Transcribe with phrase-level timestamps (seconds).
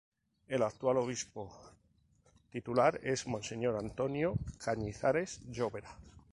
[0.47, 1.55] El actual obispo
[2.49, 5.95] titular es monseñor Antonio Cañizares Llovera.